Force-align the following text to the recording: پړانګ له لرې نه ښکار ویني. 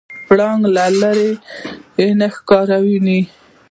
پړانګ 0.25 0.61
له 0.75 0.85
لرې 1.01 1.31
نه 2.19 2.27
ښکار 2.35 2.67
ویني. 2.83 3.19